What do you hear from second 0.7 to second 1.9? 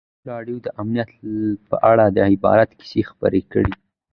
امنیت په